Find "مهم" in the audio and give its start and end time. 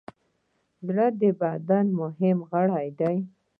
2.01-2.37